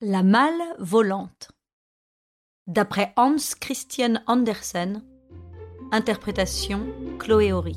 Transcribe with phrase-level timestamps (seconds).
[0.00, 1.52] La malle volante.
[2.66, 5.04] D'après Hans Christian Andersen,
[5.92, 6.84] interprétation
[7.20, 7.76] Chloé Horry.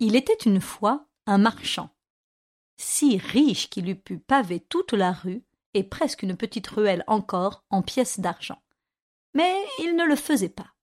[0.00, 1.90] Il était une fois un marchand,
[2.76, 5.44] si riche qu'il eût pu paver toute la rue
[5.74, 8.60] et presque une petite ruelle encore en pièces d'argent.
[9.34, 10.74] Mais il ne le faisait pas.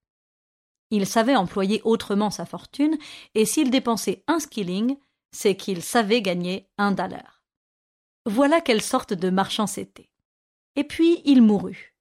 [0.91, 2.97] Il savait employer autrement sa fortune,
[3.33, 4.97] et s'il dépensait un skilling,
[5.31, 7.43] c'est qu'il savait gagner un dollar.
[8.25, 10.09] Voilà quelle sorte de marchand c'était.
[10.75, 11.95] Et puis il mourut.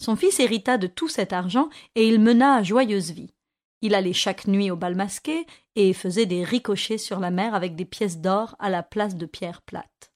[0.00, 3.34] Son fils hérita de tout cet argent, et il mena joyeuse vie.
[3.80, 7.76] Il allait chaque nuit au bal masqué et faisait des ricochets sur la mer avec
[7.76, 10.12] des pièces d'or à la place de pierres plates.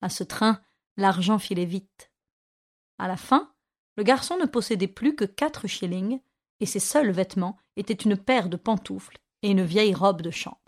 [0.00, 0.60] À ce train,
[0.96, 2.12] l'argent filait vite.
[2.98, 3.52] À la fin,
[3.96, 6.20] le garçon ne possédait plus que quatre shillings,
[6.60, 10.58] et ses seuls vêtements étaient une paire de pantoufles et une vieille robe de chambre.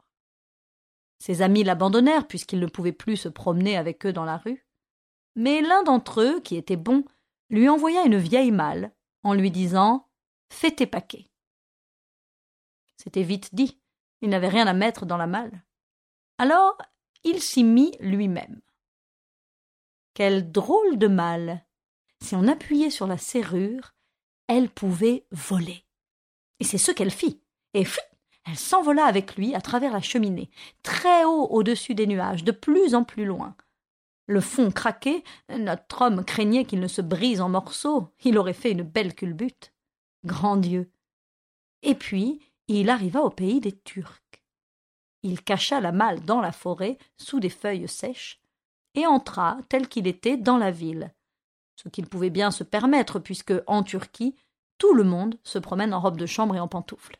[1.19, 4.67] Ses amis l'abandonnèrent puisqu'il ne pouvait plus se promener avec eux dans la rue.
[5.37, 7.05] Mais l'un d'entre eux, qui était bon,
[7.51, 10.09] lui envoya une vieille malle en lui disant
[10.51, 11.31] Fais tes paquets.
[12.97, 13.81] C'était vite dit.
[14.23, 15.65] Il n'avait rien à mettre dans la malle.
[16.39, 16.77] Alors
[17.23, 18.61] il s'y mit lui-même.
[20.15, 21.65] Quelle drôle de malle.
[22.23, 23.95] Si on appuyait sur la serrure,
[24.51, 25.85] elle pouvait voler.
[26.59, 27.41] Et c'est ce qu'elle fit.
[27.73, 28.01] Et fut,
[28.45, 30.51] elle s'envola avec lui à travers la cheminée,
[30.83, 33.55] très haut au-dessus des nuages, de plus en plus loin.
[34.27, 35.23] Le fond craquait,
[35.57, 39.73] notre homme craignait qu'il ne se brise en morceaux, il aurait fait une belle culbute.
[40.25, 40.91] Grand Dieu.
[41.83, 44.43] Et puis, il arriva au pays des Turcs.
[45.23, 48.41] Il cacha la malle dans la forêt, sous des feuilles sèches,
[48.95, 51.15] et entra, tel qu'il était, dans la ville,
[51.83, 54.35] ce qu'il pouvait bien se permettre, puisque, en Turquie,
[54.77, 57.19] tout le monde se promène en robe de chambre et en pantoufles.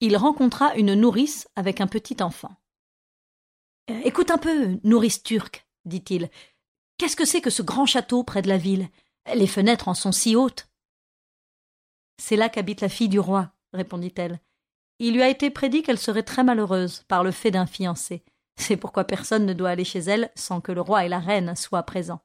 [0.00, 2.54] Il rencontra une nourrice avec un petit enfant.
[3.90, 6.30] Euh, écoute un peu, nourrice turque, dit-il.
[6.98, 8.88] Qu'est-ce que c'est que ce grand château près de la ville?
[9.34, 10.68] Les fenêtres en sont si hautes.
[12.20, 14.40] C'est là qu'habite la fille du roi, répondit-elle.
[15.00, 18.24] Il lui a été prédit qu'elle serait très malheureuse par le fait d'un fiancé.
[18.56, 21.54] C'est pourquoi personne ne doit aller chez elle sans que le roi et la reine
[21.56, 22.20] soient présents.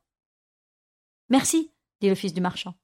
[1.29, 2.75] Merci, dit le fils du marchand.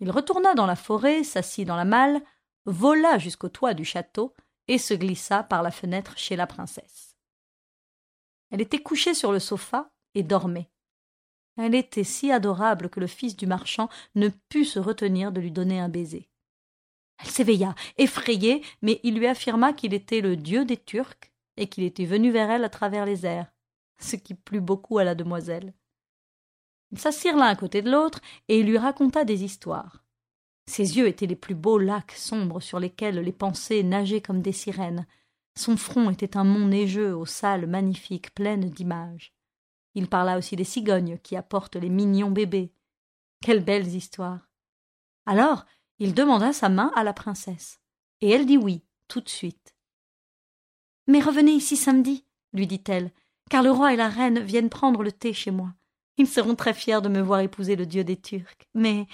[0.00, 2.22] Il retourna dans la forêt, s'assit dans la malle,
[2.66, 4.34] vola jusqu'au toit du château
[4.68, 7.16] et se glissa par la fenêtre chez la princesse.
[8.50, 10.70] Elle était couchée sur le sofa et dormait.
[11.56, 15.50] Elle était si adorable que le fils du marchand ne put se retenir de lui
[15.50, 16.28] donner un baiser.
[17.18, 21.84] Elle s'éveilla, effrayée, mais il lui affirma qu'il était le dieu des Turcs et qu'il
[21.84, 23.50] était venu vers elle à travers les airs,
[23.98, 25.72] ce qui plut beaucoup à la demoiselle.
[26.94, 30.04] S'assirent l'un à côté de l'autre, et il lui raconta des histoires.
[30.66, 34.52] Ses yeux étaient les plus beaux lacs sombres sur lesquels les pensées nageaient comme des
[34.52, 35.06] sirènes.
[35.56, 39.32] Son front était un mont neigeux aux salles magnifiques, pleines d'images.
[39.94, 42.72] Il parla aussi des cigognes qui apportent les mignons bébés.
[43.40, 44.48] Quelles belles histoires.
[45.24, 45.64] Alors
[45.98, 47.80] il demanda sa main à la princesse,
[48.20, 49.74] et elle dit oui, tout de suite.
[51.06, 53.12] Mais revenez ici samedi, lui dit-elle,
[53.48, 55.72] car le roi et la reine viennent prendre le thé chez moi.
[56.18, 58.56] Ils seront très fiers de me voir épouser le dieu des Turcs.
[58.74, 59.06] Mais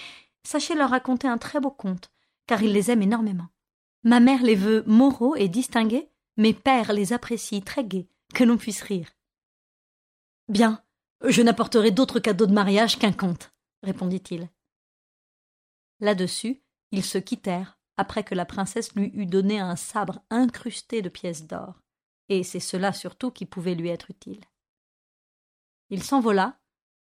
[0.45, 2.11] sachez leur raconter un très beau conte,
[2.47, 3.49] car ils les aiment énormément.
[4.05, 8.57] Ma mère les veut moraux et distingués, mes pères les apprécient très gais, que l'on
[8.57, 9.09] puisse rire.
[10.49, 10.83] Bien,
[11.25, 13.53] je n'apporterai d'autres cadeaux de mariage qu'un conte,
[13.83, 14.49] répondit-il.
[16.01, 21.09] Là-dessus, ils se quittèrent, après que la princesse lui eut donné un sabre incrusté de
[21.09, 21.81] pièces d'or,
[22.29, 24.45] et c'est cela surtout qui pouvait lui être utile.
[25.91, 26.59] Il s'envola,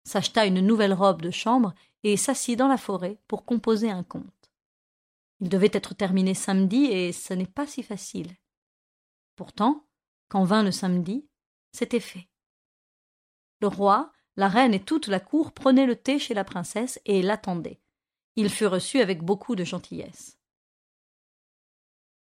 [0.06, 1.75] s'acheta une nouvelle robe de chambre
[2.05, 4.53] et s'assit dans la forêt pour composer un conte.
[5.41, 8.31] Il devait être terminé samedi et ce n'est pas si facile.
[9.34, 9.84] Pourtant,
[10.28, 11.28] quand vint le samedi,
[11.72, 12.28] c'était fait.
[13.61, 17.21] Le roi, la reine et toute la cour prenaient le thé chez la princesse et
[17.21, 17.81] l'attendaient.
[18.37, 20.38] Il fut reçu avec beaucoup de gentillesse.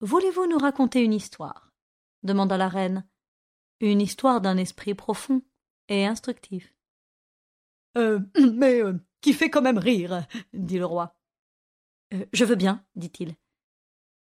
[0.01, 1.73] Voulez-vous nous raconter une histoire?
[2.23, 3.07] demanda la reine.
[3.81, 5.43] Une histoire d'un esprit profond
[5.89, 6.75] et instructif.
[7.97, 8.21] Euh,
[8.55, 11.17] mais euh, qui fait quand même rire, dit le roi.
[12.15, 13.35] Euh, je veux bien, dit-il.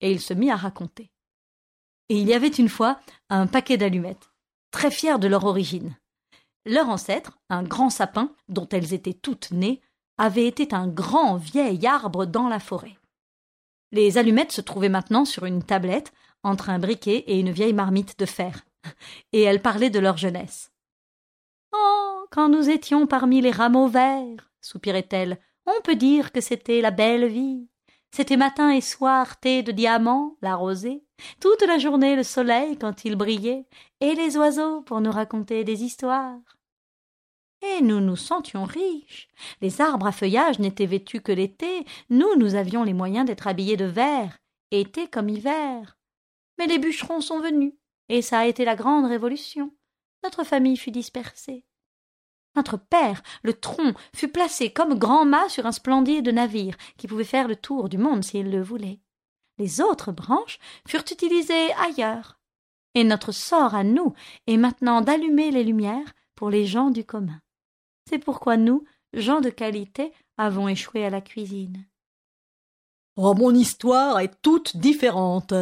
[0.01, 1.11] Et il se mit à raconter.
[2.09, 2.99] Et il y avait une fois
[3.29, 4.31] un paquet d'allumettes,
[4.71, 5.95] très fiers de leur origine.
[6.65, 9.81] Leur ancêtre, un grand sapin, dont elles étaient toutes nées,
[10.17, 12.97] avait été un grand vieil arbre dans la forêt.
[13.91, 16.13] Les allumettes se trouvaient maintenant sur une tablette,
[16.43, 18.65] entre un briquet et une vieille marmite de fer,
[19.33, 20.71] et elles parlaient de leur jeunesse.
[21.73, 26.91] Oh quand nous étions parmi les rameaux verts, soupirait-elle, on peut dire que c'était la
[26.91, 27.67] belle vie.
[28.11, 31.03] C'était matin et soir thé de diamants, la rosée,
[31.39, 33.65] toute la journée le soleil quand il brillait,
[33.99, 36.39] et les oiseaux pour nous raconter des histoires.
[37.61, 39.27] Et nous nous sentions riches.
[39.61, 43.77] Les arbres à feuillage n'étaient vêtus que l'été, nous, nous avions les moyens d'être habillés
[43.77, 44.37] de vert,
[44.71, 45.97] été comme hiver.
[46.57, 47.73] Mais les bûcherons sont venus,
[48.07, 49.71] et ça a été la grande révolution.
[50.23, 51.65] Notre famille fut dispersée.
[52.59, 57.23] Notre père, le tronc, fut placé comme grand mât sur un splendide navire qui pouvait
[57.23, 58.99] faire le tour du monde s'il le voulait.
[59.59, 62.37] Les autres branches furent utilisées ailleurs.
[62.95, 64.13] Et notre sort à nous
[64.45, 67.39] est maintenant d'allumer les lumières pour les gens du commun.
[68.09, 68.83] C'est pourquoi nous,
[69.13, 71.87] gens de qualité, avons échoué à la cuisine.
[73.15, 75.53] Oh, mon histoire est toute différente,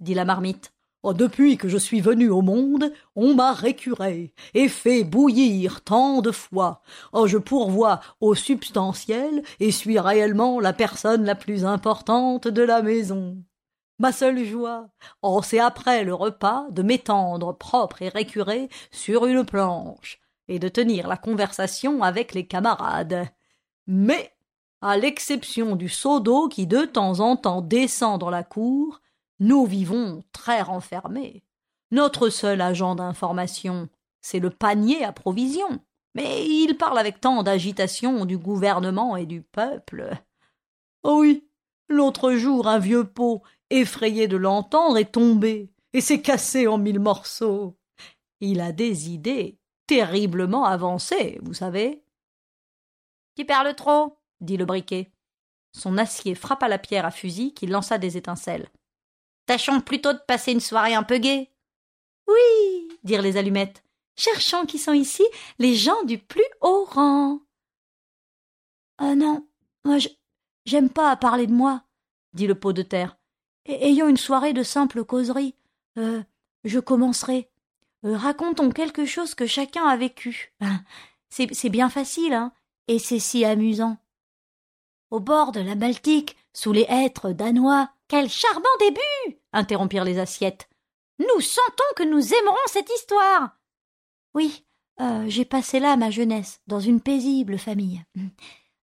[0.00, 0.72] dit la marmite.
[1.08, 6.20] Oh, depuis que je suis venu au monde, on m'a récuré et fait bouillir tant
[6.20, 6.82] de fois.
[7.12, 12.82] Oh, je pourvois au substantiel et suis réellement la personne la plus importante de la
[12.82, 13.36] maison.
[14.00, 14.88] Ma seule joie,
[15.22, 20.18] oh, c'est après le repas de m'étendre propre et récuré sur une planche
[20.48, 23.28] et de tenir la conversation avec les camarades.
[23.86, 24.32] Mais,
[24.80, 29.00] à l'exception du seau d'eau qui de temps en temps descend dans la cour,
[29.38, 31.42] nous vivons très renfermés.
[31.90, 33.88] Notre seul agent d'information,
[34.20, 35.80] c'est le panier à provisions.
[36.14, 40.10] Mais il parle avec tant d'agitation du gouvernement et du peuple.
[41.02, 41.46] Oh oui,
[41.88, 47.00] l'autre jour un vieux pot, effrayé de l'entendre, est tombé et s'est cassé en mille
[47.00, 47.76] morceaux.
[48.40, 52.02] Il a des idées terriblement avancées, vous savez.
[53.36, 55.12] Tu parles trop, dit le briquet.
[55.72, 58.70] Son acier frappa la pierre à fusil qui lança des étincelles.
[59.46, 61.50] Tâchons plutôt de passer une soirée un peu gaie.
[62.26, 63.82] Oui, dirent les allumettes.
[64.16, 65.24] Cherchons qui sont ici
[65.58, 67.40] les gens du plus haut rang.
[68.98, 69.46] Ah non,
[69.84, 69.98] moi
[70.64, 71.84] j'aime pas parler de moi,
[72.32, 73.18] dit le pot de terre.
[73.66, 75.54] ayons une soirée de simple causerie.
[75.98, 76.22] Euh,
[76.64, 77.50] je commencerai.
[78.04, 80.54] Euh, racontons quelque chose que chacun a vécu.
[81.28, 82.52] C'est bien facile, hein,
[82.88, 83.98] et c'est si amusant.
[85.10, 90.70] Au bord de la Baltique, sous les hêtres danois, quel charmant début interrompirent les assiettes.
[91.18, 93.58] Nous sentons que nous aimerons cette histoire.
[94.34, 94.64] Oui,
[95.02, 98.02] euh, j'ai passé là ma jeunesse, dans une paisible famille.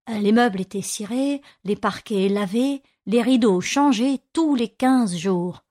[0.10, 5.64] Euh, les meubles étaient cirés, les parquets lavés, les rideaux changés tous les quinze jours.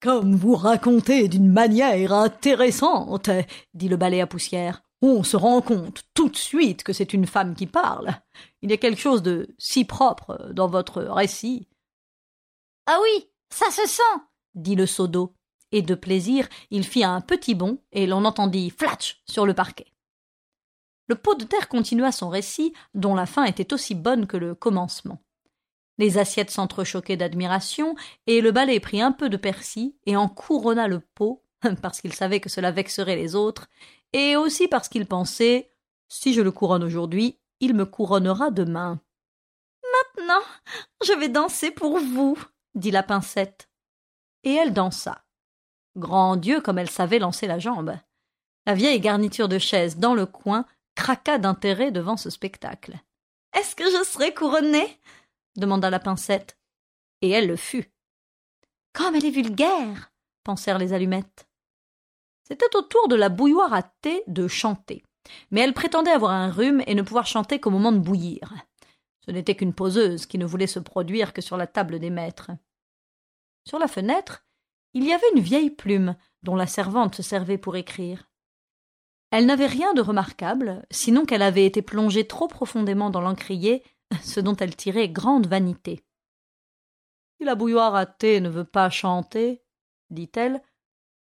[0.00, 3.30] Comme vous racontez d'une manière intéressante,
[3.72, 4.84] dit le balai à poussière.
[5.06, 8.22] On se rend compte tout de suite que c'est une femme qui parle.
[8.62, 11.68] Il y a quelque chose de si propre dans votre récit.
[12.86, 14.02] Ah oui, ça se sent,
[14.54, 15.34] dit le seau d'eau,
[15.72, 19.92] et de plaisir il fit un petit bond, et l'on entendit flatch sur le parquet.
[21.08, 24.54] Le pot de terre continua son récit, dont la fin était aussi bonne que le
[24.54, 25.20] commencement.
[25.98, 27.94] Les assiettes s'entrechoquaient d'admiration,
[28.26, 31.44] et le balai prit un peu de persil et en couronna le pot,
[31.82, 33.68] parce qu'il savait que cela vexerait les autres,
[34.14, 35.70] et aussi parce qu'il pensait
[36.08, 39.00] Si je le couronne aujourd'hui, il me couronnera demain.
[39.82, 40.44] Maintenant,
[41.04, 42.38] je vais danser pour vous,
[42.74, 43.68] dit la pincette.
[44.44, 45.24] Et elle dansa.
[45.96, 47.96] Grand Dieu, comme elle savait lancer la jambe.
[48.66, 50.64] La vieille garniture de chaise dans le coin
[50.94, 52.94] craqua d'intérêt devant ce spectacle.
[53.52, 55.00] Est-ce que je serai couronnée?
[55.56, 56.58] demanda la pincette.
[57.20, 57.92] Et elle le fut.
[58.92, 60.12] Comme elle est vulgaire
[60.44, 61.48] pensèrent les allumettes.
[62.44, 65.02] C'était au tour de la bouilloire à thé de chanter.
[65.50, 68.52] Mais elle prétendait avoir un rhume et ne pouvoir chanter qu'au moment de bouillir.
[69.24, 72.50] Ce n'était qu'une poseuse qui ne voulait se produire que sur la table des maîtres.
[73.66, 74.44] Sur la fenêtre,
[74.92, 78.28] il y avait une vieille plume dont la servante se servait pour écrire.
[79.30, 83.82] Elle n'avait rien de remarquable, sinon qu'elle avait été plongée trop profondément dans l'encrier,
[84.22, 86.04] ce dont elle tirait grande vanité.
[87.36, 89.64] Si la bouilloire à thé ne veut pas chanter,
[90.10, 90.62] dit-elle,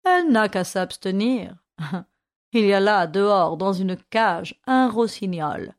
[0.04, 1.56] elle, n'a qu'à s'abstenir.
[2.52, 5.74] Il y a là, dehors, dans une cage, un rossignol.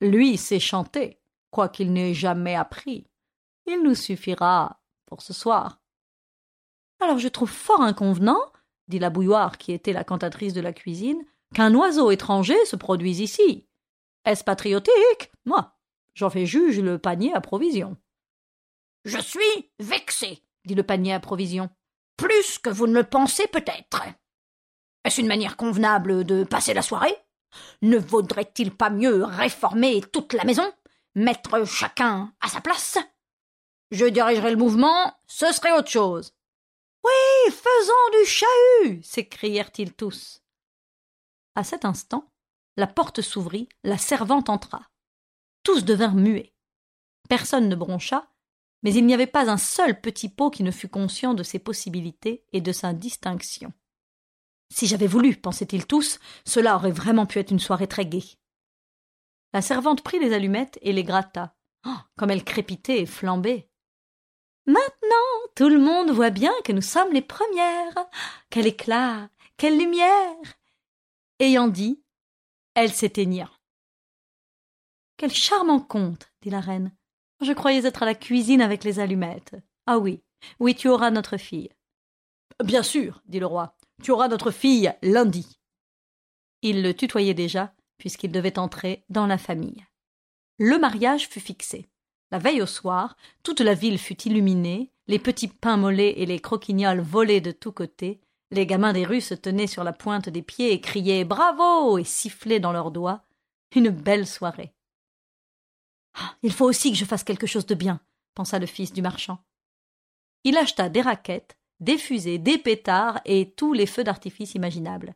[0.00, 1.20] Lui sait chanter,
[1.50, 3.06] quoiqu'il n'ait jamais appris.
[3.66, 5.80] Il nous suffira pour ce soir.
[7.00, 8.40] Alors je trouve fort inconvenant,
[8.88, 11.22] dit la bouilloire qui était la cantatrice de la cuisine,
[11.54, 13.66] qu'un oiseau étranger se produise ici.
[14.24, 15.30] Est-ce patriotique?
[15.44, 15.76] Moi,
[16.14, 17.96] j'en fais juge le panier à provisions.
[19.04, 21.70] Je suis vexé, dit le panier à provisions.
[22.16, 24.02] Plus que vous ne le pensez peut-être.
[25.04, 27.16] Est-ce une manière convenable de passer la soirée?
[27.82, 30.72] Ne vaudrait-il pas mieux réformer toute la maison
[31.14, 32.98] Mettre chacun à sa place?
[33.90, 36.34] Je dirigerai le mouvement, ce serait autre chose.
[37.04, 40.42] Oui, faisons du chahut s'écrièrent-ils tous.
[41.54, 42.32] À cet instant,
[42.76, 44.90] la porte s'ouvrit, la servante entra.
[45.62, 46.54] Tous devinrent muets.
[47.28, 48.26] Personne ne broncha,
[48.84, 51.58] mais il n'y avait pas un seul petit pot qui ne fût conscient de ses
[51.58, 53.72] possibilités et de sa distinction.
[54.70, 58.38] Si j'avais voulu, pensaient-ils tous, cela aurait vraiment pu être une soirée très gaie.
[59.54, 61.56] La servante prit les allumettes et les gratta.
[61.86, 63.70] Oh, comme elles crépitaient et flambaient.
[64.66, 64.80] Maintenant,
[65.54, 67.94] tout le monde voit bien que nous sommes les premières.
[68.50, 70.36] Quel éclat, quelle lumière.
[71.38, 72.02] Ayant dit,
[72.74, 73.46] elle s'éteignit.
[75.16, 76.92] Quel charmant conte, dit la reine.
[77.44, 79.54] Je croyais être à la cuisine avec les allumettes.
[79.86, 80.22] Ah oui,
[80.60, 81.68] oui, tu auras notre fille.
[82.64, 83.76] Bien sûr, dit le roi.
[84.02, 85.58] Tu auras notre fille lundi.
[86.62, 89.84] Il le tutoyait déjà, puisqu'il devait entrer dans la famille.
[90.58, 91.86] Le mariage fut fixé.
[92.30, 96.40] La veille au soir, toute la ville fut illuminée, les petits pains mollets et les
[96.40, 98.20] croquignoles volaient de tous côtés,
[98.50, 102.04] les gamins des rues se tenaient sur la pointe des pieds et criaient Bravo et
[102.04, 103.24] sifflaient dans leurs doigts.
[103.74, 104.73] Une belle soirée.
[106.14, 108.00] Ah, il faut aussi que je fasse quelque chose de bien,
[108.34, 109.38] pensa le fils du marchand.
[110.44, 115.14] Il acheta des raquettes, des fusées, des pétards et tous les feux d'artifice imaginables.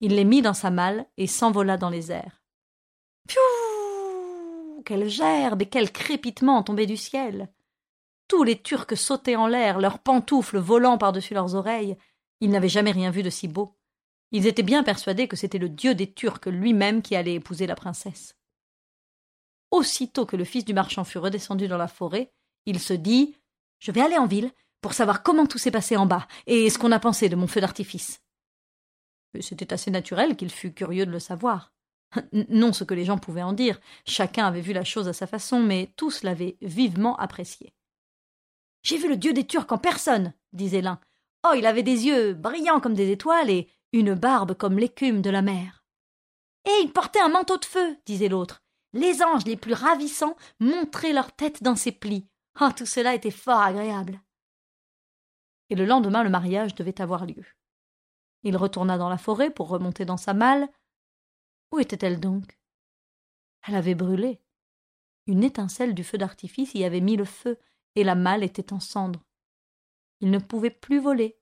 [0.00, 2.42] Il les mit dans sa malle et s'envola dans les airs.
[3.28, 7.48] Piou Quelle gerbe et quel crépitement tombait du ciel
[8.28, 11.96] Tous les Turcs sautaient en l'air, leurs pantoufles volant par-dessus leurs oreilles.
[12.40, 13.78] Ils n'avaient jamais rien vu de si beau.
[14.30, 17.76] Ils étaient bien persuadés que c'était le dieu des Turcs lui-même qui allait épouser la
[17.76, 18.36] princesse.
[19.74, 22.32] Aussitôt que le fils du marchand fut redescendu dans la forêt,
[22.64, 23.34] il se dit
[23.80, 26.78] Je vais aller en ville pour savoir comment tout s'est passé en bas et ce
[26.78, 28.22] qu'on a pensé de mon feu d'artifice.
[29.40, 31.72] C'était assez naturel qu'il fût curieux de le savoir.
[32.50, 35.26] Non ce que les gens pouvaient en dire, chacun avait vu la chose à sa
[35.26, 37.74] façon, mais tous l'avaient vivement apprécié.
[38.84, 41.00] J'ai vu le dieu des Turcs en personne, disait l'un.
[41.44, 45.30] Oh, il avait des yeux brillants comme des étoiles et une barbe comme l'écume de
[45.30, 45.84] la mer.
[46.64, 48.63] Et il portait un manteau de feu, disait l'autre.
[48.94, 52.28] Les anges les plus ravissants montraient leur tête dans ses plis.
[52.60, 54.22] Oh, tout cela était fort agréable.
[55.68, 57.44] Et le lendemain, le mariage devait avoir lieu.
[58.44, 60.68] Il retourna dans la forêt pour remonter dans sa malle.
[61.72, 62.56] Où était-elle donc?
[63.66, 64.40] Elle avait brûlé.
[65.26, 67.58] Une étincelle du feu d'artifice y avait mis le feu,
[67.96, 69.24] et la malle était en cendres.
[70.20, 71.36] Il ne pouvait plus voler.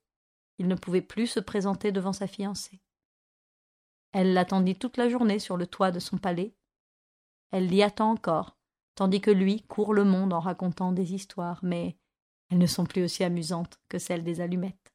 [0.57, 2.81] Il ne pouvait plus se présenter devant sa fiancée.
[4.13, 6.55] Elle l'attendit toute la journée sur le toit de son palais.
[7.53, 8.59] Elle l'y attend encore,
[8.95, 11.97] tandis que lui court le monde en racontant des histoires, mais
[12.51, 14.92] elles ne sont plus aussi amusantes que celles des allumettes.